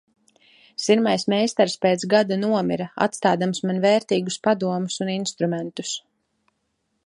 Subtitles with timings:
[0.85, 5.97] Sirmais meistars pēc gada nomira, atstādams man vērtīgus padomus un instrumentus.